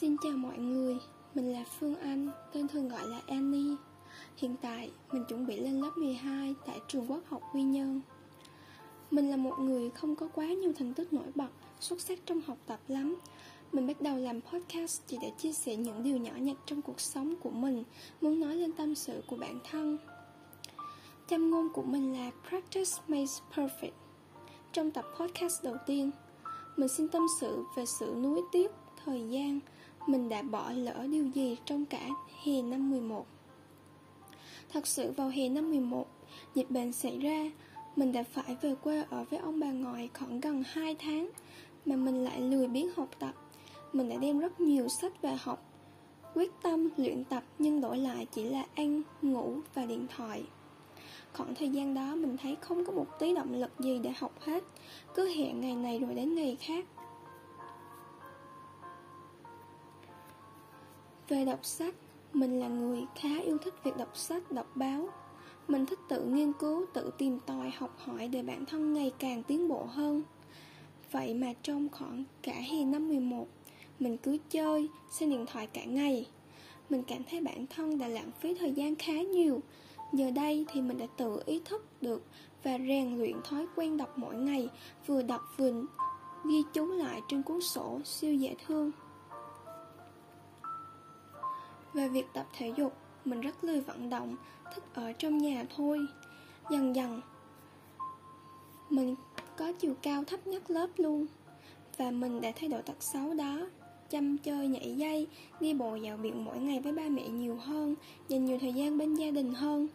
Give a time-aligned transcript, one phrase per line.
[0.00, 0.96] Xin chào mọi người,
[1.34, 3.76] mình là Phương Anh, tên thường gọi là Annie.
[4.36, 8.00] Hiện tại, mình chuẩn bị lên lớp 12 tại trường quốc học Quy Nhơn.
[9.10, 11.48] Mình là một người không có quá nhiều thành tích nổi bật,
[11.80, 13.16] xuất sắc trong học tập lắm.
[13.72, 17.00] Mình bắt đầu làm podcast chỉ để chia sẻ những điều nhỏ nhặt trong cuộc
[17.00, 17.84] sống của mình,
[18.20, 19.98] muốn nói lên tâm sự của bản thân.
[21.28, 23.98] Châm ngôn của mình là Practice makes perfect.
[24.72, 26.10] Trong tập podcast đầu tiên,
[26.76, 28.70] mình xin tâm sự về sự nuối tiếc
[29.04, 29.60] thời gian
[30.08, 32.08] mình đã bỏ lỡ điều gì trong cả
[32.44, 33.26] hè năm 11.
[34.68, 36.06] Thật sự vào hè năm 11,
[36.54, 37.50] dịch bệnh xảy ra,
[37.96, 41.30] mình đã phải về quê ở với ông bà ngoại khoảng gần 2 tháng,
[41.86, 43.34] mà mình lại lười biếng học tập.
[43.92, 45.64] Mình đã đem rất nhiều sách về học,
[46.34, 50.42] quyết tâm luyện tập nhưng đổi lại chỉ là ăn, ngủ và điện thoại.
[51.32, 54.40] Khoảng thời gian đó mình thấy không có một tí động lực gì để học
[54.40, 54.64] hết,
[55.14, 56.84] cứ hẹn ngày này rồi đến ngày khác.
[61.28, 61.94] Về đọc sách,
[62.32, 65.08] mình là người khá yêu thích việc đọc sách, đọc báo.
[65.68, 69.42] Mình thích tự nghiên cứu, tự tìm tòi, học hỏi để bản thân ngày càng
[69.42, 70.22] tiến bộ hơn.
[71.10, 73.46] Vậy mà trong khoảng cả hè năm 11,
[73.98, 76.26] mình cứ chơi, xem điện thoại cả ngày.
[76.90, 79.60] Mình cảm thấy bản thân đã lãng phí thời gian khá nhiều.
[80.12, 82.22] Giờ đây thì mình đã tự ý thức được
[82.62, 84.68] và rèn luyện thói quen đọc mỗi ngày,
[85.06, 85.72] vừa đọc vừa
[86.44, 88.90] ghi chú lại trên cuốn sổ siêu dễ thương.
[91.98, 92.92] Về việc tập thể dục,
[93.24, 94.36] mình rất lười vận động,
[94.74, 95.98] thích ở trong nhà thôi.
[96.70, 97.20] Dần dần,
[98.90, 99.14] mình
[99.56, 101.26] có chiều cao thấp nhất lớp luôn.
[101.96, 103.66] Và mình đã thay đổi tật xấu đó
[104.10, 105.26] chăm chơi nhảy dây,
[105.60, 107.94] đi bộ dạo biển mỗi ngày với ba mẹ nhiều hơn,
[108.28, 109.88] dành nhiều thời gian bên gia đình hơn.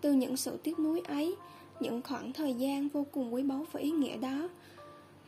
[0.00, 1.36] Từ những sự tiếc nuối ấy,
[1.80, 4.48] những khoảng thời gian vô cùng quý báu và ý nghĩa đó,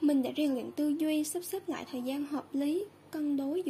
[0.01, 3.63] mình đã rèn luyện tư duy, sắp xếp lại thời gian hợp lý, cân đối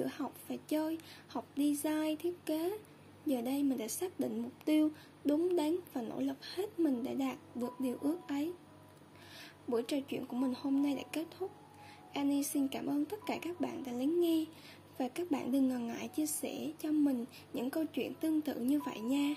[0.48, 0.98] và chơi,
[1.28, 2.78] học design, thiết kế.
[3.26, 4.90] Giờ đây mình đã xác định mục tiêu
[5.24, 8.52] đúng đắn và nỗ lực hết mình để đạt được điều ước ấy.
[9.68, 11.50] Buổi trò chuyện của mình hôm nay đã kết thúc.
[12.12, 14.44] Annie xin cảm ơn tất cả các bạn đã lắng nghe
[14.98, 18.54] và các bạn đừng ngần ngại chia sẻ cho mình những câu chuyện tương tự
[18.54, 19.34] như vậy nha.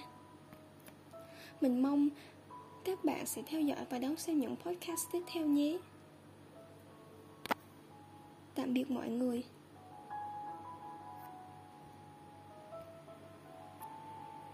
[1.62, 2.10] Mình mong
[2.84, 5.78] các bạn sẽ theo dõi và đón xem những podcast tiếp theo nhé.
[8.56, 9.44] Tạm biệt mọi người.